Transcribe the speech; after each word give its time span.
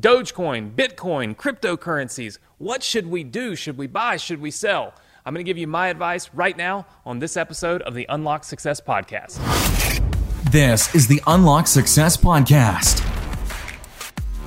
Dogecoin, 0.00 0.74
Bitcoin, 0.74 1.36
cryptocurrencies. 1.36 2.38
What 2.56 2.82
should 2.82 3.06
we 3.08 3.22
do? 3.22 3.54
Should 3.54 3.76
we 3.76 3.86
buy? 3.86 4.16
Should 4.16 4.40
we 4.40 4.50
sell? 4.50 4.94
I'm 5.26 5.34
going 5.34 5.44
to 5.44 5.48
give 5.48 5.58
you 5.58 5.66
my 5.66 5.88
advice 5.88 6.30
right 6.32 6.56
now 6.56 6.86
on 7.04 7.18
this 7.18 7.36
episode 7.36 7.82
of 7.82 7.92
the 7.92 8.06
Unlock 8.08 8.44
Success 8.44 8.80
Podcast. 8.80 9.38
This 10.50 10.94
is 10.94 11.06
the 11.06 11.20
Unlock 11.26 11.66
Success 11.66 12.16
Podcast. 12.16 13.06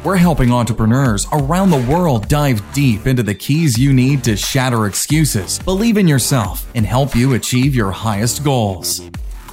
We're 0.03 0.17
helping 0.17 0.51
entrepreneurs 0.51 1.27
around 1.31 1.69
the 1.69 1.85
world 1.87 2.27
dive 2.27 2.61
deep 2.73 3.05
into 3.05 3.21
the 3.21 3.35
keys 3.35 3.77
you 3.77 3.93
need 3.93 4.23
to 4.23 4.35
shatter 4.35 4.87
excuses, 4.87 5.59
believe 5.59 5.97
in 5.97 6.07
yourself, 6.07 6.67
and 6.73 6.83
help 6.83 7.15
you 7.15 7.35
achieve 7.35 7.75
your 7.75 7.91
highest 7.91 8.43
goals. 8.43 9.07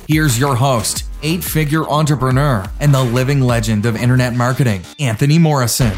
Here's 0.09 0.39
your 0.39 0.57
host, 0.57 1.05
eight 1.23 1.45
figure 1.45 1.89
entrepreneur, 1.89 2.65
and 2.81 2.95
the 2.95 3.03
living 3.03 3.41
legend 3.41 3.87
of 3.87 3.97
internet 3.97 4.35
marketing, 4.35 4.83
Anthony 4.99 5.39
Morrison. 5.39 5.97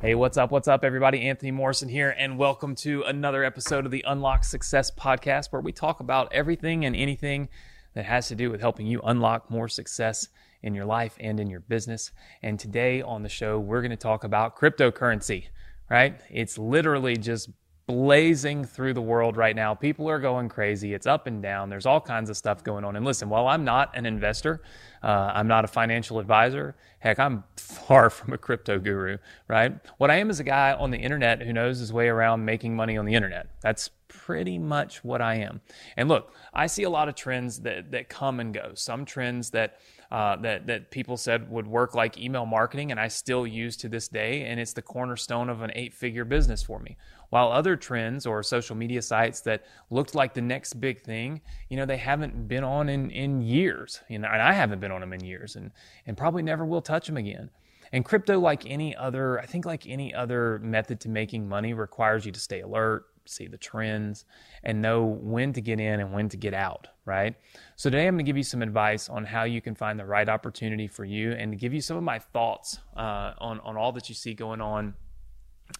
Hey, 0.00 0.14
what's 0.14 0.36
up? 0.36 0.50
What's 0.50 0.68
up, 0.68 0.84
everybody? 0.84 1.22
Anthony 1.28 1.50
Morrison 1.50 1.88
here, 1.88 2.14
and 2.16 2.38
welcome 2.38 2.74
to 2.76 3.02
another 3.02 3.42
episode 3.42 3.84
of 3.84 3.90
the 3.90 4.04
Unlock 4.06 4.44
Success 4.44 4.90
Podcast, 4.90 5.52
where 5.52 5.60
we 5.60 5.72
talk 5.72 6.00
about 6.00 6.32
everything 6.32 6.84
and 6.84 6.94
anything 6.94 7.48
that 7.94 8.04
has 8.04 8.28
to 8.28 8.36
do 8.36 8.50
with 8.50 8.60
helping 8.60 8.86
you 8.86 9.00
unlock 9.02 9.50
more 9.50 9.68
success 9.68 10.28
in 10.62 10.74
your 10.74 10.84
life 10.84 11.16
and 11.18 11.40
in 11.40 11.50
your 11.50 11.60
business. 11.60 12.12
And 12.42 12.60
today 12.60 13.02
on 13.02 13.22
the 13.22 13.28
show, 13.28 13.58
we're 13.58 13.80
going 13.80 13.90
to 13.90 13.96
talk 13.96 14.22
about 14.22 14.56
cryptocurrency, 14.56 15.46
right? 15.90 16.20
It's 16.30 16.58
literally 16.58 17.16
just 17.16 17.50
blazing 17.88 18.66
through 18.66 18.92
the 18.92 19.00
world 19.00 19.38
right 19.38 19.56
now. 19.56 19.74
People 19.74 20.08
are 20.10 20.18
going 20.20 20.50
crazy. 20.50 20.92
It's 20.92 21.06
up 21.06 21.26
and 21.26 21.42
down. 21.42 21.70
There's 21.70 21.86
all 21.86 22.02
kinds 22.02 22.28
of 22.28 22.36
stuff 22.36 22.62
going 22.62 22.84
on. 22.84 22.96
And 22.96 23.04
listen, 23.04 23.30
while 23.30 23.48
I'm 23.48 23.64
not 23.64 23.96
an 23.96 24.04
investor, 24.04 24.60
uh, 25.02 25.32
I'm 25.34 25.48
not 25.48 25.64
a 25.64 25.68
financial 25.68 26.18
advisor. 26.18 26.76
Heck, 26.98 27.18
I'm 27.18 27.44
far 27.56 28.10
from 28.10 28.34
a 28.34 28.38
crypto 28.38 28.78
guru, 28.78 29.16
right? 29.48 29.72
What 29.96 30.10
I 30.10 30.16
am 30.16 30.28
is 30.28 30.38
a 30.38 30.44
guy 30.44 30.74
on 30.74 30.90
the 30.90 30.98
internet 30.98 31.40
who 31.40 31.52
knows 31.52 31.78
his 31.78 31.90
way 31.90 32.08
around 32.08 32.44
making 32.44 32.76
money 32.76 32.98
on 32.98 33.06
the 33.06 33.14
internet. 33.14 33.48
That's 33.62 33.88
pretty 34.08 34.58
much 34.58 35.02
what 35.02 35.22
I 35.22 35.36
am. 35.36 35.62
And 35.96 36.10
look, 36.10 36.34
I 36.52 36.66
see 36.66 36.82
a 36.82 36.90
lot 36.90 37.08
of 37.08 37.14
trends 37.14 37.60
that, 37.60 37.90
that 37.92 38.10
come 38.10 38.38
and 38.38 38.52
go. 38.52 38.72
Some 38.74 39.06
trends 39.06 39.50
that 39.50 39.78
uh, 40.10 40.36
that 40.36 40.66
that 40.66 40.90
people 40.90 41.18
said 41.18 41.50
would 41.50 41.66
work 41.66 41.94
like 41.94 42.16
email 42.16 42.46
marketing, 42.46 42.90
and 42.90 42.98
I 42.98 43.08
still 43.08 43.46
use 43.46 43.76
to 43.78 43.90
this 43.90 44.08
day, 44.08 44.44
and 44.44 44.58
it's 44.58 44.72
the 44.72 44.80
cornerstone 44.80 45.50
of 45.50 45.60
an 45.60 45.70
eight-figure 45.74 46.24
business 46.24 46.62
for 46.62 46.78
me. 46.78 46.96
While 47.30 47.52
other 47.52 47.76
trends 47.76 48.26
or 48.26 48.42
social 48.42 48.74
media 48.74 49.02
sites 49.02 49.40
that 49.42 49.66
looked 49.90 50.14
like 50.14 50.32
the 50.32 50.40
next 50.40 50.80
big 50.80 51.02
thing, 51.02 51.42
you 51.68 51.76
know, 51.76 51.84
they 51.84 51.98
haven't 51.98 52.48
been 52.48 52.64
on 52.64 52.88
in 52.88 53.10
in 53.10 53.42
years, 53.42 54.00
you 54.08 54.18
know, 54.18 54.28
and 54.32 54.40
I 54.40 54.52
haven't 54.52 54.80
been 54.80 54.92
on 54.92 55.00
them 55.00 55.12
in 55.12 55.24
years, 55.24 55.56
and 55.56 55.70
and 56.06 56.16
probably 56.16 56.42
never 56.42 56.64
will 56.64 56.82
touch 56.82 57.06
them 57.06 57.16
again. 57.16 57.50
And 57.92 58.04
crypto, 58.04 58.38
like 58.38 58.66
any 58.66 58.94
other, 58.96 59.40
I 59.40 59.46
think 59.46 59.64
like 59.64 59.86
any 59.86 60.14
other 60.14 60.58
method 60.58 61.00
to 61.00 61.08
making 61.08 61.48
money, 61.48 61.72
requires 61.72 62.26
you 62.26 62.32
to 62.32 62.40
stay 62.40 62.60
alert, 62.60 63.06
see 63.24 63.46
the 63.46 63.56
trends, 63.56 64.24
and 64.62 64.82
know 64.82 65.04
when 65.04 65.52
to 65.54 65.60
get 65.60 65.80
in 65.80 66.00
and 66.00 66.12
when 66.12 66.28
to 66.30 66.36
get 66.36 66.54
out, 66.54 66.88
right? 67.04 67.34
So 67.76 67.90
today 67.90 68.06
I'm 68.06 68.14
going 68.14 68.24
to 68.24 68.28
give 68.28 68.36
you 68.36 68.42
some 68.42 68.62
advice 68.62 69.08
on 69.08 69.24
how 69.24 69.44
you 69.44 69.60
can 69.60 69.74
find 69.74 69.98
the 69.98 70.04
right 70.04 70.28
opportunity 70.28 70.86
for 70.86 71.04
you 71.04 71.32
and 71.32 71.52
to 71.52 71.56
give 71.56 71.72
you 71.72 71.80
some 71.80 71.96
of 71.96 72.02
my 72.02 72.18
thoughts 72.18 72.78
uh, 72.96 73.32
on, 73.38 73.60
on 73.60 73.76
all 73.76 73.92
that 73.92 74.08
you 74.08 74.14
see 74.14 74.34
going 74.34 74.60
on 74.60 74.94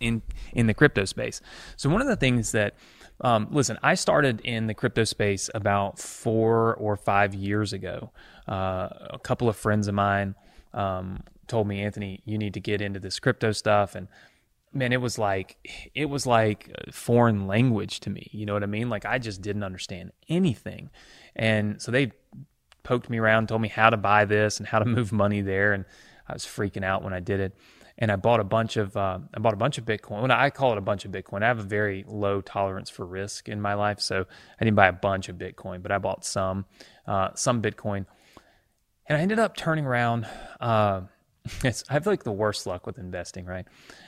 in 0.01 0.23
in 0.53 0.67
the 0.67 0.75
crypto 0.75 1.05
space. 1.05 1.41
So 1.77 1.89
one 1.91 2.01
of 2.01 2.09
the 2.09 2.17
things 2.17 2.53
that 2.53 2.75
um, 3.21 3.49
listen, 3.51 3.79
I 3.83 3.95
started 3.95 4.41
in 4.43 4.67
the 4.69 4.75
crypto 4.75 5.05
space 5.05 5.51
about 5.55 5.99
four 5.99 6.75
or 6.77 6.97
five 6.97 7.35
years 7.35 7.73
ago. 7.73 8.13
Uh, 8.47 8.89
a 9.11 9.19
couple 9.21 9.49
of 9.49 9.57
friends 9.57 9.89
of 9.89 9.95
mine 9.95 10.35
um, 10.73 11.25
told 11.49 11.67
me, 11.67 11.83
Anthony, 11.83 12.23
you 12.25 12.39
need 12.39 12.55
to 12.55 12.61
get 12.61 12.81
into 12.81 13.01
this 13.01 13.19
crypto 13.19 13.53
stuff, 13.53 13.95
and 13.95 14.09
man, 14.73 14.93
it 14.93 15.01
was 15.01 15.19
like 15.19 15.57
it 15.95 16.07
was 16.07 16.27
like 16.27 16.73
foreign 16.93 17.47
language 17.47 18.01
to 18.01 18.11
me. 18.11 18.29
You 18.33 18.47
know 18.47 18.53
what 18.55 18.63
I 18.63 18.67
mean? 18.67 18.89
Like 18.89 19.05
I 19.05 19.19
just 19.19 19.43
didn't 19.43 19.65
understand 19.65 20.13
anything, 20.29 20.91
and 21.35 21.83
so 21.83 21.91
they 21.91 22.13
poked 22.85 23.11
me 23.11 23.19
around, 23.19 23.49
told 23.49 23.61
me 23.61 23.69
how 23.69 23.91
to 23.91 23.97
buy 23.97 24.25
this 24.25 24.59
and 24.59 24.67
how 24.67 24.79
to 24.79 24.85
move 24.97 25.13
money 25.13 25.41
there, 25.41 25.73
and 25.73 25.85
I 26.29 26.33
was 26.33 26.45
freaking 26.45 26.85
out 26.85 27.03
when 27.03 27.13
I 27.13 27.21
did 27.21 27.41
it. 27.41 27.57
And 28.01 28.13
I 28.13 28.17
bought 28.17 28.39
a 28.39 28.45
bunch 28.45 28.77
of 28.77 28.97
uh, 28.97 29.19
I 29.35 29.41
bought 29.41 29.55
a 29.55 29.57
bunch 29.57 29.77
of 29.77 29.85
Bitcoin. 29.85 30.23
When 30.23 30.31
I 30.31 30.51
call 30.51 30.71
it 30.71 30.79
a 30.79 30.83
bunch 30.83 31.05
of 31.05 31.11
Bitcoin, 31.11 31.43
I 31.43 31.49
have 31.49 31.59
a 31.59 31.65
very 31.65 32.05
low 32.07 32.41
tolerance 32.41 32.91
for 32.91 33.05
risk 33.05 33.49
in 33.49 33.61
my 33.61 33.75
life, 33.75 34.01
so 34.01 34.25
I 34.61 34.65
didn't 34.65 34.77
buy 34.77 34.87
a 34.87 34.93
bunch 34.93 35.29
of 35.29 35.35
Bitcoin, 35.37 35.83
but 35.83 35.91
I 35.91 35.99
bought 35.99 36.25
some 36.25 36.67
uh, 37.09 37.31
some 37.35 37.61
Bitcoin, 37.61 38.07
and 39.07 39.19
I 39.19 39.21
ended 39.21 39.41
up 39.41 39.57
turning 39.57 39.85
around. 39.85 40.29
Uh, 40.61 41.01
I 41.65 41.73
have 41.89 42.07
like 42.07 42.23
the 42.23 42.33
worst 42.33 42.69
luck 42.69 42.87
with 42.87 42.99
investing, 42.99 43.47
right? 43.47 43.67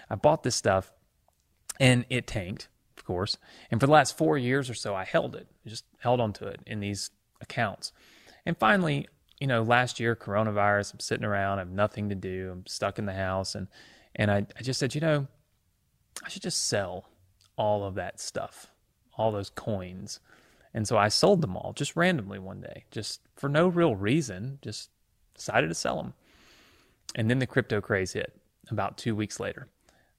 I 0.08 0.14
bought 0.14 0.44
this 0.44 0.54
stuff 0.54 0.92
and 1.78 2.04
it 2.10 2.26
tanked, 2.26 2.68
of 2.96 3.04
course. 3.04 3.38
And 3.70 3.80
for 3.80 3.86
the 3.86 3.92
last 3.92 4.16
four 4.16 4.36
years 4.36 4.68
or 4.68 4.74
so, 4.74 4.94
I 4.94 5.04
held 5.04 5.34
it, 5.34 5.48
just 5.66 5.84
held 5.98 6.20
onto 6.20 6.44
it 6.44 6.60
in 6.66 6.80
these 6.80 7.10
accounts. 7.40 7.92
And 8.44 8.56
finally, 8.56 9.08
you 9.40 9.46
know, 9.46 9.62
last 9.62 9.98
year, 9.98 10.14
coronavirus, 10.14 10.92
I'm 10.92 11.00
sitting 11.00 11.24
around, 11.24 11.58
I 11.58 11.62
have 11.62 11.70
nothing 11.70 12.10
to 12.10 12.14
do, 12.14 12.50
I'm 12.52 12.66
stuck 12.66 12.98
in 12.98 13.06
the 13.06 13.14
house. 13.14 13.54
And, 13.54 13.68
and 14.14 14.30
I, 14.30 14.46
I 14.56 14.62
just 14.62 14.78
said, 14.78 14.94
you 14.94 15.00
know, 15.00 15.26
I 16.24 16.28
should 16.28 16.42
just 16.42 16.68
sell 16.68 17.06
all 17.56 17.84
of 17.84 17.94
that 17.94 18.20
stuff, 18.20 18.66
all 19.16 19.32
those 19.32 19.50
coins. 19.50 20.20
And 20.74 20.86
so 20.86 20.96
I 20.96 21.08
sold 21.08 21.40
them 21.40 21.56
all 21.56 21.72
just 21.72 21.96
randomly 21.96 22.38
one 22.38 22.60
day, 22.60 22.84
just 22.90 23.20
for 23.34 23.48
no 23.48 23.66
real 23.66 23.96
reason, 23.96 24.58
just 24.62 24.90
decided 25.34 25.68
to 25.68 25.74
sell 25.74 25.96
them. 25.96 26.12
And 27.14 27.30
then 27.30 27.38
the 27.38 27.46
crypto 27.46 27.80
craze 27.80 28.12
hit 28.12 28.38
about 28.70 28.98
two 28.98 29.16
weeks 29.16 29.40
later. 29.40 29.68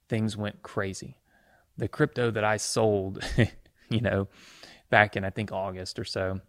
Things 0.08 0.36
went 0.36 0.62
crazy. 0.62 1.16
The 1.78 1.88
crypto 1.88 2.30
that 2.32 2.44
I 2.44 2.58
sold, 2.58 3.24
you 3.88 4.00
know, 4.00 4.28
back 4.90 5.16
in 5.16 5.24
I 5.24 5.30
think 5.30 5.52
August 5.52 5.98
or 5.98 6.04
so, 6.04 6.40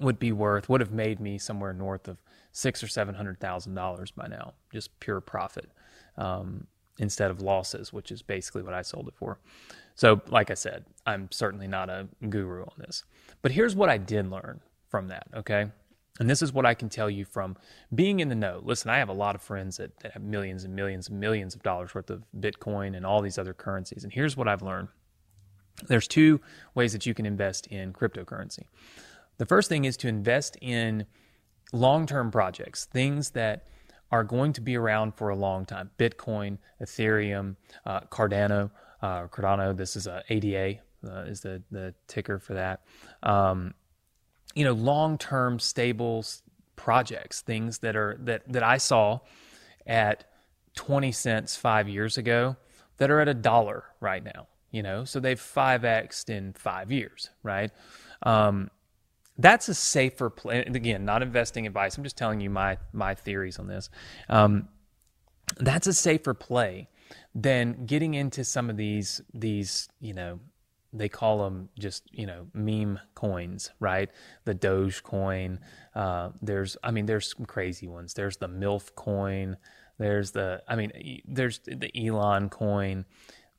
would 0.00 0.18
be 0.18 0.32
worth 0.32 0.68
would 0.68 0.80
have 0.80 0.92
made 0.92 1.20
me 1.20 1.38
somewhere 1.38 1.72
north 1.72 2.08
of 2.08 2.22
six 2.52 2.82
or 2.82 2.88
seven 2.88 3.14
hundred 3.14 3.40
thousand 3.40 3.74
dollars 3.74 4.10
by 4.10 4.26
now, 4.26 4.54
just 4.72 4.98
pure 5.00 5.20
profit 5.20 5.70
um, 6.16 6.66
instead 6.98 7.30
of 7.30 7.40
losses, 7.40 7.92
which 7.92 8.10
is 8.10 8.22
basically 8.22 8.62
what 8.62 8.74
I 8.74 8.82
sold 8.82 9.08
it 9.08 9.14
for. 9.16 9.38
So, 9.94 10.20
like 10.28 10.50
I 10.50 10.54
said, 10.54 10.84
I'm 11.06 11.28
certainly 11.30 11.68
not 11.68 11.88
a 11.88 12.08
guru 12.28 12.62
on 12.62 12.74
this, 12.78 13.04
but 13.42 13.52
here's 13.52 13.76
what 13.76 13.88
I 13.88 13.98
did 13.98 14.30
learn 14.30 14.60
from 14.88 15.08
that. 15.08 15.26
Okay, 15.34 15.66
and 16.20 16.30
this 16.30 16.42
is 16.42 16.52
what 16.52 16.66
I 16.66 16.74
can 16.74 16.88
tell 16.88 17.10
you 17.10 17.24
from 17.24 17.56
being 17.94 18.20
in 18.20 18.28
the 18.28 18.34
know. 18.34 18.60
Listen, 18.62 18.90
I 18.90 18.98
have 18.98 19.08
a 19.08 19.14
lot 19.14 19.34
of 19.34 19.42
friends 19.42 19.78
that, 19.78 19.98
that 20.00 20.12
have 20.12 20.22
millions 20.22 20.64
and 20.64 20.74
millions 20.74 21.08
and 21.08 21.18
millions 21.18 21.54
of 21.54 21.62
dollars 21.62 21.94
worth 21.94 22.10
of 22.10 22.22
Bitcoin 22.38 22.96
and 22.96 23.04
all 23.04 23.20
these 23.20 23.38
other 23.38 23.52
currencies. 23.52 24.04
And 24.04 24.12
here's 24.12 24.36
what 24.36 24.46
I've 24.46 24.62
learned 24.62 24.88
there's 25.88 26.06
two 26.06 26.40
ways 26.74 26.92
that 26.92 27.04
you 27.04 27.14
can 27.14 27.26
invest 27.26 27.66
in 27.66 27.92
cryptocurrency. 27.92 28.64
The 29.38 29.46
first 29.46 29.68
thing 29.68 29.84
is 29.84 29.96
to 29.98 30.08
invest 30.08 30.56
in 30.60 31.06
long 31.72 32.06
term 32.06 32.30
projects, 32.30 32.84
things 32.86 33.30
that 33.30 33.66
are 34.10 34.24
going 34.24 34.52
to 34.52 34.60
be 34.60 34.76
around 34.76 35.14
for 35.14 35.30
a 35.30 35.36
long 35.36 35.66
time. 35.66 35.90
Bitcoin, 35.98 36.58
Ethereum, 36.80 37.56
uh, 37.84 38.00
Cardano, 38.02 38.70
uh, 39.02 39.26
Cardano, 39.26 39.76
this 39.76 39.96
is 39.96 40.06
a 40.06 40.22
ADA, 40.28 40.80
uh, 41.06 41.22
is 41.22 41.40
the, 41.40 41.62
the 41.70 41.94
ticker 42.06 42.38
for 42.38 42.54
that. 42.54 42.82
Um, 43.22 43.74
you 44.54 44.64
know, 44.64 44.72
long-term 44.72 45.58
stable 45.58 46.24
projects, 46.76 47.40
things 47.40 47.78
that 47.78 47.96
are 47.96 48.16
that 48.20 48.42
that 48.52 48.62
I 48.62 48.76
saw 48.76 49.20
at 49.86 50.24
20 50.76 51.12
cents 51.12 51.56
5 51.56 51.88
years 51.88 52.16
ago 52.18 52.56
that 52.98 53.10
are 53.10 53.20
at 53.20 53.28
a 53.28 53.34
dollar 53.34 53.84
right 54.00 54.22
now, 54.22 54.46
you 54.70 54.82
know. 54.82 55.04
So 55.04 55.18
they've 55.18 55.40
5xed 55.40 56.30
in 56.30 56.52
5 56.52 56.92
years, 56.92 57.30
right? 57.42 57.70
Um, 58.22 58.70
that's 59.38 59.68
a 59.68 59.74
safer 59.74 60.30
play. 60.30 60.62
And 60.64 60.76
again, 60.76 61.04
not 61.04 61.22
investing 61.22 61.66
advice. 61.66 61.96
I'm 61.96 62.04
just 62.04 62.16
telling 62.16 62.40
you 62.40 62.50
my 62.50 62.78
my 62.92 63.14
theories 63.14 63.58
on 63.58 63.66
this. 63.66 63.90
Um, 64.28 64.68
that's 65.58 65.86
a 65.86 65.94
safer 65.94 66.34
play 66.34 66.88
than 67.34 67.84
getting 67.86 68.14
into 68.14 68.44
some 68.44 68.70
of 68.70 68.76
these 68.76 69.20
these 69.32 69.88
you 70.00 70.14
know 70.14 70.40
they 70.94 71.08
call 71.08 71.38
them 71.44 71.68
just 71.78 72.04
you 72.12 72.26
know 72.26 72.46
meme 72.54 73.00
coins, 73.14 73.70
right? 73.80 74.08
The 74.44 74.54
Doge 74.54 75.02
coin. 75.02 75.58
Uh, 75.94 76.30
there's, 76.40 76.76
I 76.82 76.92
mean, 76.92 77.06
there's 77.06 77.34
some 77.36 77.44
crazy 77.44 77.88
ones. 77.88 78.14
There's 78.14 78.36
the 78.36 78.48
MILF 78.48 78.94
coin. 78.94 79.56
There's 79.98 80.30
the, 80.30 80.62
I 80.68 80.76
mean, 80.76 81.22
there's 81.26 81.60
the 81.66 81.90
Elon 81.96 82.48
coin. 82.48 83.04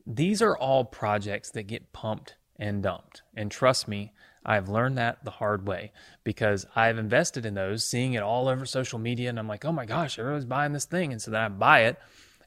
These 0.07 0.41
are 0.41 0.57
all 0.57 0.85
projects 0.85 1.51
that 1.51 1.63
get 1.63 1.93
pumped 1.93 2.35
and 2.57 2.81
dumped. 2.83 3.21
And 3.35 3.51
trust 3.51 3.87
me, 3.87 4.13
I've 4.45 4.69
learned 4.69 4.97
that 4.97 5.25
the 5.25 5.31
hard 5.31 5.67
way 5.67 5.91
because 6.23 6.65
I've 6.75 6.97
invested 6.97 7.45
in 7.45 7.55
those, 7.55 7.85
seeing 7.85 8.13
it 8.13 8.23
all 8.23 8.47
over 8.47 8.65
social 8.65 8.99
media, 8.99 9.29
and 9.29 9.39
I'm 9.39 9.47
like, 9.47 9.65
oh 9.65 9.71
my 9.71 9.85
gosh, 9.85 10.19
everyone's 10.19 10.45
buying 10.45 10.73
this 10.73 10.85
thing, 10.85 11.11
and 11.11 11.21
so 11.21 11.31
then 11.31 11.41
I 11.41 11.49
buy 11.49 11.81
it, 11.81 11.97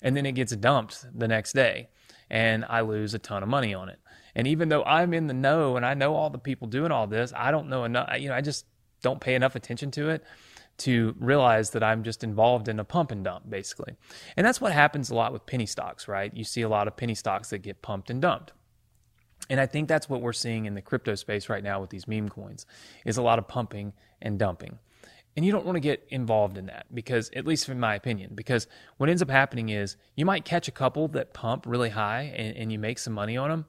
and 0.01 0.17
then 0.17 0.25
it 0.25 0.33
gets 0.33 0.55
dumped 0.55 1.07
the 1.13 1.27
next 1.27 1.55
day, 1.55 1.89
and 2.31 2.65
I 2.69 2.83
lose 2.83 3.15
a 3.15 3.19
ton 3.19 3.43
of 3.43 3.49
money 3.49 3.75
on 3.75 3.89
it. 3.89 3.99
And 4.35 4.47
even 4.47 4.69
though 4.69 4.85
I'm 4.85 5.13
in 5.15 5.27
the 5.27 5.35
know 5.35 5.77
and 5.77 5.85
I 5.85 5.95
know 5.95 6.15
all 6.15 6.31
the 6.31 6.39
people 6.39 6.69
doing 6.69 6.93
all 6.93 7.09
this, 7.09 7.33
I 7.35 7.51
don't 7.51 7.69
know 7.69 7.83
enough. 7.85 8.09
You 8.21 8.29
know, 8.29 8.35
I 8.35 8.41
just 8.41 8.67
don't 9.03 9.21
pay 9.21 9.35
enough 9.35 9.57
attention 9.57 9.91
to 9.93 10.11
it 10.11 10.23
to 10.79 11.17
realize 11.19 11.71
that 11.71 11.83
I'm 11.83 12.05
just 12.05 12.23
involved 12.23 12.69
in 12.69 12.79
a 12.79 12.85
pump 12.85 13.11
and 13.11 13.25
dump, 13.25 13.51
basically. 13.51 13.97
And 14.37 14.47
that's 14.47 14.61
what 14.61 14.71
happens 14.73 15.11
a 15.11 15.15
lot 15.15 15.33
with 15.33 15.45
penny 15.45 15.67
stocks, 15.67 16.07
right? 16.07 16.33
You 16.33 16.45
see 16.45 16.63
a 16.63 16.69
lot 16.69 16.87
of 16.87 16.97
penny 16.97 17.17
stocks 17.17 17.51
that 17.51 17.59
get 17.59 17.83
pumped 17.83 18.11
and 18.11 18.23
dumped. 18.23 18.53
And 19.51 19.61
I 19.61 19.67
think 19.67 19.89
that's 19.89 20.09
what 20.09 20.21
we're 20.21 20.33
seeing 20.33 20.67
in 20.67 20.75
the 20.75 20.83
crypto 20.83 21.15
space 21.15 21.49
right 21.49 21.63
now 21.63 21.81
with 21.81 21.91
these 21.91 22.07
meme 22.07 22.29
coins 22.29 22.67
is 23.05 23.17
a 23.17 23.23
lot 23.23 23.39
of 23.39 23.49
pumping 23.49 23.93
and 24.21 24.39
dumping. 24.39 24.79
And 25.37 25.45
you 25.45 25.53
don't 25.53 25.65
want 25.65 25.77
to 25.77 25.81
get 25.81 26.05
involved 26.11 26.59
in 26.59 26.67
that 26.67 26.87
because, 26.93 27.31
at 27.35 27.47
least 27.47 27.69
in 27.69 27.79
my 27.79 27.95
opinion, 27.95 28.33
because 28.35 28.67
what 28.97 29.09
ends 29.09 29.23
up 29.23 29.31
happening 29.31 29.69
is 29.69 29.97
you 30.17 30.27
might 30.27 30.45
catch 30.45 30.67
a 30.67 30.73
couple 30.73 31.07
that 31.09 31.33
pump 31.33 31.65
really 31.67 31.91
high 31.91 32.35
and, 32.37 32.57
and 32.57 32.73
you 32.73 32.79
make 32.79 32.99
some 32.99 33.13
money 33.13 33.37
on 33.37 33.49
them. 33.49 33.67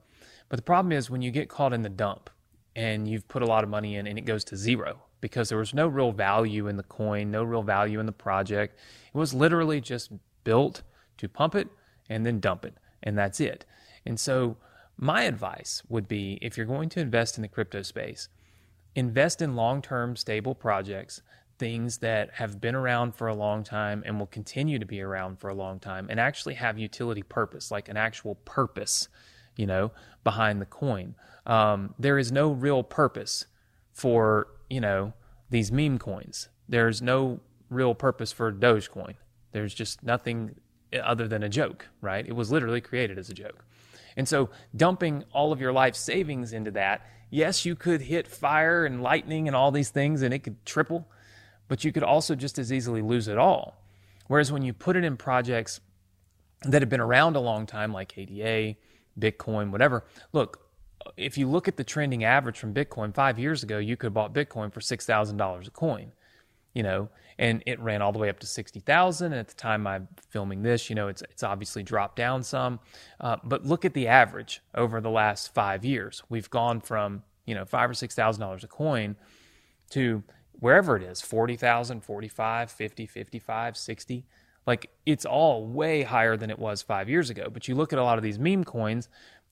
But 0.50 0.56
the 0.58 0.64
problem 0.64 0.92
is 0.92 1.10
when 1.10 1.22
you 1.22 1.30
get 1.30 1.48
caught 1.48 1.74
in 1.74 1.84
the 1.84 1.90
dump 1.90 2.30
and 2.76 3.08
you've 3.08 3.28
put 3.28 3.44
a 3.44 3.46
lot 3.46 3.64
of 3.64 3.70
money 3.70 3.96
in 3.96 4.08
and 4.08 4.18
it 4.18 4.26
goes 4.26 4.44
to 4.46 4.58
zero 4.58 5.04
because 5.22 5.50
there 5.50 5.58
was 5.58 5.74
no 5.74 5.88
real 5.88 6.12
value 6.12 6.68
in 6.68 6.78
the 6.78 6.84
coin, 6.84 7.30
no 7.30 7.44
real 7.44 7.62
value 7.62 8.00
in 8.00 8.06
the 8.06 8.12
project. 8.12 8.78
It 9.14 9.18
was 9.18 9.34
literally 9.34 9.82
just 9.82 10.12
built 10.44 10.82
to 11.18 11.30
pump 11.30 11.56
it 11.56 11.68
and 12.10 12.26
then 12.26 12.40
dump 12.40 12.66
it, 12.66 12.76
and 13.04 13.18
that's 13.18 13.40
it. 13.40 13.66
And 14.06 14.20
so, 14.20 14.58
my 15.00 15.24
advice 15.24 15.82
would 15.90 16.08
be 16.08 16.38
if 16.42 16.58
you're 16.58 16.66
going 16.66 16.90
to 16.90 17.00
invest 17.00 17.38
in 17.38 17.42
the 17.42 17.48
crypto 17.48 17.82
space, 17.82 18.30
invest 18.96 19.42
in 19.42 19.56
long 19.56 19.82
term 19.82 20.16
stable 20.16 20.54
projects, 20.54 21.22
things 21.58 21.98
that 22.00 22.32
have 22.34 22.62
been 22.62 22.76
around 22.76 23.16
for 23.16 23.28
a 23.28 23.36
long 23.36 23.64
time 23.64 24.04
and 24.06 24.20
will 24.20 24.28
continue 24.28 24.80
to 24.80 24.86
be 24.86 25.02
around 25.02 25.40
for 25.40 25.50
a 25.50 25.54
long 25.54 25.80
time, 25.80 26.08
and 26.10 26.20
actually 26.20 26.56
have 26.56 26.78
utility 26.78 27.24
purpose, 27.24 27.72
like 27.72 27.90
an 27.90 27.98
actual 27.98 28.36
purpose, 28.46 29.08
you 29.56 29.66
know, 29.66 29.92
behind 30.24 30.62
the 30.62 30.66
coin. 30.66 31.16
Um, 31.46 31.96
there 31.98 32.18
is 32.18 32.32
no 32.32 32.52
real 32.52 32.84
purpose 32.84 33.46
for 33.94 34.48
you 34.70 34.80
know, 34.80 35.14
these 35.50 35.72
meme 35.72 35.98
coins. 35.98 36.50
There's 36.68 37.02
no 37.02 37.40
real 37.70 37.96
purpose 37.96 38.32
for 38.32 38.52
Dogecoin. 38.52 39.16
There's 39.52 39.74
just 39.74 40.04
nothing 40.04 40.56
other 41.02 41.28
than 41.28 41.44
a 41.44 41.50
joke, 41.50 41.88
right? 42.02 42.26
It 42.26 42.36
was 42.36 42.52
literally 42.52 42.82
created 42.82 43.18
as 43.18 43.30
a 43.30 43.34
joke. 43.34 43.66
And 44.20 44.28
so 44.28 44.50
dumping 44.76 45.24
all 45.32 45.54
of 45.54 45.62
your 45.62 45.72
life 45.72 45.96
savings 45.96 46.52
into 46.52 46.72
that, 46.72 47.08
yes, 47.30 47.64
you 47.64 47.74
could 47.74 48.02
hit 48.02 48.28
fire 48.28 48.86
and 48.86 49.02
lightning 49.02 49.48
and 49.48 49.56
all 49.56 49.72
these 49.72 49.92
things 49.92 50.24
and 50.24 50.34
it 50.34 50.40
could 50.40 50.66
triple, 50.66 51.08
but 51.70 51.86
you 51.86 51.94
could 51.94 52.04
also 52.04 52.36
just 52.36 52.60
as 52.60 52.74
easily 52.74 53.02
lose 53.02 53.30
it 53.30 53.38
all. 53.38 53.82
Whereas 54.28 54.52
when 54.52 54.62
you 54.62 54.74
put 54.74 54.98
it 54.98 55.06
in 55.06 55.16
projects 55.16 55.80
that 56.64 56.82
have 56.82 56.90
been 56.90 57.00
around 57.00 57.38
a 57.38 57.40
long 57.40 57.66
time, 57.66 57.94
like 57.94 58.18
ADA, 58.18 58.78
Bitcoin, 59.18 59.72
whatever, 59.72 60.04
look, 60.34 60.70
if 61.16 61.38
you 61.38 61.48
look 61.48 61.70
at 61.70 61.78
the 61.78 61.86
trending 61.86 62.26
average 62.26 62.60
from 62.60 62.74
Bitcoin 62.74 63.16
five 63.16 63.40
years 63.40 63.64
ago, 63.64 63.78
you 63.78 63.96
could 63.96 64.08
have 64.08 64.14
bought 64.14 64.34
Bitcoin 64.34 64.74
for 64.74 64.82
six 64.82 65.06
thousand 65.06 65.38
dollars 65.38 65.70
a 65.70 65.72
coin, 65.72 66.12
you 66.74 66.84
know, 66.84 67.10
and 67.38 67.64
it 67.66 67.80
ran 67.80 68.02
all 68.02 68.12
the 68.12 68.20
way 68.20 68.30
up 68.30 68.40
to 68.40 68.48
sixty 68.48 68.80
thousand. 68.80 69.34
And 69.34 69.40
at 69.40 69.48
the 69.48 69.56
time 69.56 69.88
I'm 69.88 70.08
filming 70.30 70.62
this, 70.62 70.90
you 70.90 70.96
know, 70.96 71.08
it's 71.08 71.22
it's 71.24 71.44
obviously 71.44 71.84
dropped 71.84 72.16
down 72.16 72.44
some, 72.44 72.80
uh, 73.20 73.38
but 73.44 73.66
look 73.66 73.86
at 73.86 73.94
the 73.94 74.08
average 74.08 74.62
over 74.76 75.02
the 75.02 75.10
last 75.10 75.54
five 75.54 75.84
years. 75.86 76.24
We've 76.30 76.50
gone 76.50 76.82
from 76.82 77.24
you 77.46 77.56
know 77.56 77.66
five 77.66 77.90
or 77.90 77.94
six 77.94 78.16
thousand 78.16 78.42
dollars 78.42 78.64
a 78.64 78.68
coin 78.68 79.16
to 79.92 80.24
wherever 80.60 80.98
it 80.98 81.04
is 81.04 81.22
40,000, 81.22 82.02
45, 82.02 82.70
50, 82.70 83.06
55, 83.06 83.78
60. 83.78 84.26
Like 84.68 84.90
it's 85.06 85.26
all 85.26 85.66
way 85.66 86.04
higher 86.04 86.38
than 86.38 86.50
it 86.50 86.60
was 86.60 86.82
five 86.82 87.10
years 87.10 87.30
ago. 87.30 87.50
But 87.52 87.68
you 87.68 87.76
look 87.76 87.94
at 87.94 87.98
a 87.98 88.04
lot 88.04 88.18
of 88.18 88.24
these 88.24 88.38
meme 88.38 88.66
coins, 88.66 89.10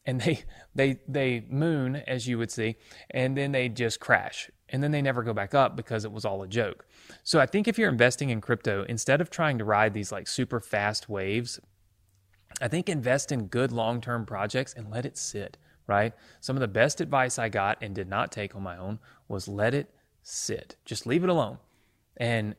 and 0.07 0.21
they 0.21 0.43
they 0.73 0.99
they 1.07 1.45
moon 1.49 1.97
as 2.07 2.27
you 2.27 2.39
would 2.39 2.49
see 2.49 2.77
and 3.11 3.37
then 3.37 3.51
they 3.51 3.69
just 3.69 3.99
crash 3.99 4.49
and 4.69 4.83
then 4.83 4.91
they 4.91 5.01
never 5.01 5.23
go 5.23 5.33
back 5.33 5.53
up 5.53 5.75
because 5.75 6.05
it 6.05 6.11
was 6.11 6.25
all 6.25 6.41
a 6.43 6.47
joke 6.47 6.85
so 7.23 7.39
i 7.39 7.45
think 7.45 7.67
if 7.67 7.77
you're 7.77 7.89
investing 7.89 8.29
in 8.29 8.41
crypto 8.41 8.83
instead 8.89 9.21
of 9.21 9.29
trying 9.29 9.57
to 9.57 9.65
ride 9.65 9.93
these 9.93 10.11
like 10.11 10.27
super 10.27 10.59
fast 10.59 11.09
waves 11.09 11.59
i 12.61 12.67
think 12.67 12.89
invest 12.89 13.31
in 13.31 13.47
good 13.47 13.71
long-term 13.71 14.25
projects 14.25 14.73
and 14.73 14.89
let 14.89 15.05
it 15.05 15.17
sit 15.17 15.57
right 15.87 16.13
some 16.39 16.55
of 16.55 16.61
the 16.61 16.67
best 16.67 17.01
advice 17.01 17.39
i 17.39 17.49
got 17.49 17.77
and 17.81 17.95
did 17.95 18.09
not 18.09 18.31
take 18.31 18.55
on 18.55 18.63
my 18.63 18.77
own 18.77 18.99
was 19.27 19.47
let 19.47 19.73
it 19.73 19.93
sit 20.23 20.75
just 20.85 21.05
leave 21.05 21.23
it 21.23 21.29
alone 21.29 21.57
and 22.17 22.55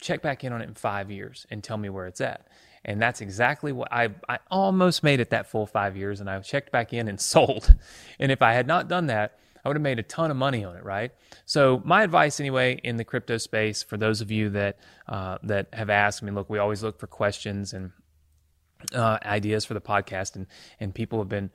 check 0.00 0.22
back 0.22 0.44
in 0.44 0.52
on 0.52 0.60
it 0.60 0.68
in 0.68 0.74
five 0.74 1.10
years 1.10 1.46
and 1.50 1.64
tell 1.64 1.76
me 1.76 1.88
where 1.88 2.06
it's 2.06 2.20
at 2.20 2.46
and 2.84 3.00
that's 3.02 3.20
exactly 3.20 3.72
what 3.72 3.92
I, 3.92 4.08
I 4.28 4.38
almost 4.50 5.02
made 5.02 5.20
it 5.20 5.30
that 5.30 5.46
full 5.46 5.66
five 5.66 5.96
years. 5.96 6.20
And 6.20 6.30
I 6.30 6.38
checked 6.40 6.72
back 6.72 6.92
in 6.92 7.08
and 7.08 7.20
sold. 7.34 7.74
And 8.18 8.32
if 8.32 8.42
I 8.42 8.52
had 8.52 8.66
not 8.66 8.88
done 8.88 9.06
that, 9.06 9.38
I 9.68 9.70
would 9.70 9.76
have 9.76 9.82
made 9.82 9.98
a 9.98 10.02
ton 10.02 10.30
of 10.30 10.36
money 10.38 10.64
on 10.64 10.76
it, 10.76 10.82
right? 10.82 11.10
So 11.44 11.82
my 11.84 12.02
advice, 12.02 12.40
anyway, 12.40 12.80
in 12.82 12.96
the 12.96 13.04
crypto 13.04 13.36
space, 13.36 13.82
for 13.82 13.98
those 13.98 14.22
of 14.22 14.30
you 14.30 14.48
that 14.48 14.78
uh, 15.06 15.36
that 15.42 15.66
have 15.74 15.90
asked 15.90 16.22
me, 16.22 16.30
look, 16.30 16.48
we 16.48 16.56
always 16.56 16.82
look 16.82 16.98
for 16.98 17.06
questions 17.06 17.74
and 17.74 17.90
uh, 18.94 19.18
ideas 19.26 19.66
for 19.66 19.74
the 19.74 19.80
podcast, 19.82 20.36
and 20.36 20.46
and 20.80 20.94
people 20.94 21.18
have 21.18 21.28
been 21.28 21.50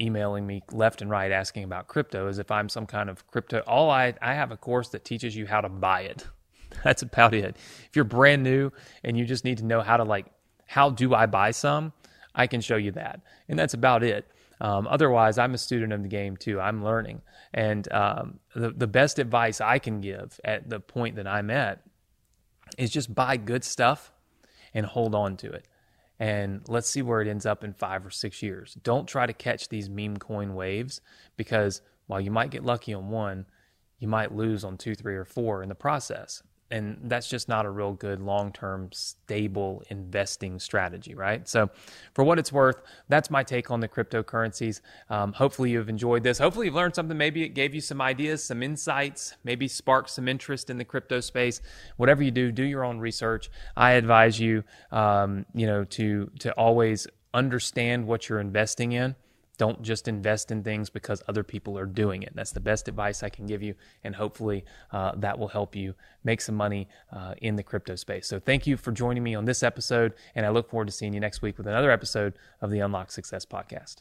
emailing 0.00 0.46
me 0.46 0.62
left 0.72 1.02
and 1.02 1.10
right 1.10 1.30
asking 1.30 1.62
about 1.64 1.88
crypto 1.88 2.26
as 2.26 2.38
if 2.38 2.50
I'm 2.50 2.70
some 2.70 2.86
kind 2.86 3.10
of 3.10 3.26
crypto. 3.26 3.58
All 3.66 3.90
I 3.90 4.14
I 4.22 4.32
have 4.32 4.50
a 4.50 4.56
course 4.56 4.88
that 4.88 5.04
teaches 5.04 5.36
you 5.36 5.46
how 5.46 5.60
to 5.60 5.68
buy 5.68 6.04
it. 6.04 6.26
That's 6.84 7.02
about 7.02 7.34
it. 7.34 7.54
If 7.86 7.96
you're 7.96 8.06
brand 8.06 8.42
new 8.42 8.72
and 9.04 9.14
you 9.18 9.26
just 9.26 9.44
need 9.44 9.58
to 9.58 9.66
know 9.66 9.82
how 9.82 9.98
to 9.98 10.04
like 10.04 10.24
how 10.64 10.88
do 10.88 11.14
I 11.14 11.26
buy 11.26 11.50
some? 11.50 11.92
I 12.34 12.46
can 12.46 12.62
show 12.62 12.76
you 12.76 12.92
that. 12.92 13.20
And 13.46 13.58
that's 13.58 13.74
about 13.74 14.02
it. 14.04 14.26
Um, 14.60 14.86
otherwise, 14.88 15.38
I'm 15.38 15.54
a 15.54 15.58
student 15.58 15.92
of 15.92 16.02
the 16.02 16.08
game 16.08 16.36
too. 16.36 16.60
I'm 16.60 16.84
learning. 16.84 17.22
And 17.54 17.90
um, 17.92 18.40
the, 18.54 18.70
the 18.70 18.86
best 18.86 19.18
advice 19.18 19.60
I 19.60 19.78
can 19.78 20.00
give 20.00 20.40
at 20.44 20.68
the 20.68 20.80
point 20.80 21.16
that 21.16 21.26
I'm 21.26 21.50
at 21.50 21.82
is 22.76 22.90
just 22.90 23.14
buy 23.14 23.36
good 23.36 23.64
stuff 23.64 24.12
and 24.74 24.84
hold 24.84 25.14
on 25.14 25.36
to 25.38 25.50
it. 25.50 25.66
And 26.20 26.62
let's 26.68 26.88
see 26.88 27.02
where 27.02 27.20
it 27.20 27.28
ends 27.28 27.46
up 27.46 27.62
in 27.62 27.72
five 27.72 28.04
or 28.04 28.10
six 28.10 28.42
years. 28.42 28.76
Don't 28.82 29.06
try 29.06 29.26
to 29.26 29.32
catch 29.32 29.68
these 29.68 29.88
meme 29.88 30.16
coin 30.16 30.54
waves 30.54 31.00
because 31.36 31.80
while 32.06 32.20
you 32.20 32.30
might 32.30 32.50
get 32.50 32.64
lucky 32.64 32.92
on 32.92 33.10
one, 33.10 33.46
you 33.98 34.08
might 34.08 34.34
lose 34.34 34.64
on 34.64 34.76
two, 34.76 34.94
three, 34.94 35.14
or 35.14 35.24
four 35.24 35.62
in 35.62 35.68
the 35.68 35.74
process 35.74 36.42
and 36.70 36.98
that's 37.04 37.28
just 37.28 37.48
not 37.48 37.64
a 37.64 37.70
real 37.70 37.92
good 37.92 38.20
long-term 38.20 38.90
stable 38.92 39.82
investing 39.88 40.58
strategy 40.58 41.14
right? 41.14 41.48
So 41.48 41.70
for 42.14 42.24
what 42.24 42.38
it's 42.38 42.52
worth 42.52 42.82
that's 43.08 43.30
my 43.30 43.42
take 43.42 43.70
on 43.70 43.80
the 43.80 43.88
cryptocurrencies. 43.88 44.80
Um, 45.10 45.32
hopefully 45.32 45.70
you've 45.70 45.88
enjoyed 45.88 46.22
this. 46.22 46.38
Hopefully 46.38 46.66
you've 46.66 46.74
learned 46.74 46.94
something. 46.94 47.16
Maybe 47.16 47.42
it 47.42 47.50
gave 47.50 47.74
you 47.74 47.80
some 47.80 48.00
ideas 48.00 48.42
some 48.44 48.62
insights 48.62 49.34
maybe 49.44 49.68
sparked 49.68 50.10
some 50.10 50.28
interest 50.28 50.70
in 50.70 50.78
the 50.78 50.84
crypto 50.84 51.20
space. 51.20 51.60
Whatever 51.96 52.22
you 52.22 52.30
do 52.30 52.52
do 52.52 52.64
your 52.64 52.84
own 52.84 52.98
research. 52.98 53.50
I 53.76 53.92
advise 53.92 54.38
you 54.38 54.64
um, 54.90 55.46
you 55.54 55.66
know 55.66 55.84
to 55.84 56.30
to 56.40 56.52
always 56.52 57.06
understand 57.34 58.06
what 58.06 58.28
you're 58.28 58.40
investing 58.40 58.92
in 58.92 59.14
don't 59.58 59.82
just 59.82 60.08
invest 60.08 60.50
in 60.50 60.62
things 60.62 60.88
because 60.88 61.22
other 61.28 61.42
people 61.42 61.78
are 61.78 61.86
doing 61.86 62.22
it. 62.22 62.32
That's 62.34 62.52
the 62.52 62.60
best 62.60 62.88
advice 62.88 63.22
I 63.22 63.28
can 63.28 63.46
give 63.46 63.62
you, 63.62 63.74
and 64.04 64.14
hopefully 64.14 64.64
uh, 64.92 65.12
that 65.16 65.38
will 65.38 65.48
help 65.48 65.76
you 65.76 65.94
make 66.24 66.40
some 66.40 66.54
money 66.54 66.88
uh, 67.12 67.34
in 67.42 67.56
the 67.56 67.62
crypto 67.62 67.96
space. 67.96 68.26
So, 68.26 68.40
thank 68.40 68.66
you 68.66 68.76
for 68.76 68.92
joining 68.92 69.22
me 69.22 69.34
on 69.34 69.44
this 69.44 69.62
episode, 69.62 70.14
and 70.34 70.46
I 70.46 70.48
look 70.48 70.70
forward 70.70 70.86
to 70.86 70.92
seeing 70.92 71.12
you 71.12 71.20
next 71.20 71.42
week 71.42 71.58
with 71.58 71.66
another 71.66 71.90
episode 71.90 72.34
of 72.62 72.70
the 72.70 72.78
Unlock 72.80 73.10
Success 73.10 73.44
Podcast. 73.44 73.96